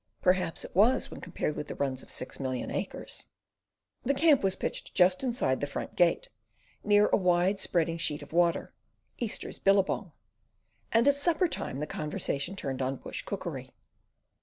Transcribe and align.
Perhaps 0.19 0.65
it 0.65 0.75
was 0.75 1.11
when 1.11 1.21
compared 1.21 1.55
with 1.55 1.69
runs 1.73 2.01
of 2.01 2.09
six 2.09 2.39
million 2.39 2.71
acres. 2.71 3.27
The 4.03 4.15
camp 4.15 4.41
was 4.43 4.55
pitched 4.55 4.95
just 4.95 5.23
inside 5.23 5.61
the 5.61 5.67
"front 5.67 5.95
gate," 5.95 6.27
near 6.83 7.05
a 7.09 7.17
wide 7.17 7.59
spreading 7.59 7.99
sheet 7.99 8.23
of 8.23 8.33
water, 8.33 8.73
"Easter's 9.19 9.59
Billabong," 9.59 10.11
and 10.91 11.07
at 11.07 11.13
supper 11.13 11.47
time 11.47 11.81
the 11.81 11.85
conversation 11.85 12.55
turned 12.55 12.81
on 12.81 12.95
bush 12.95 13.21
cookery. 13.21 13.75